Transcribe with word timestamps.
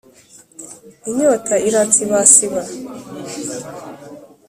Inyota 1.07 1.53
iransibasiba. 1.67 2.61